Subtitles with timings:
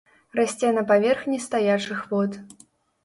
[0.37, 2.31] Расце на паверхні стаячых вод.